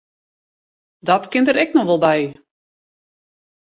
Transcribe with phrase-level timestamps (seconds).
[1.07, 2.19] Dat kin der ek noch wol by.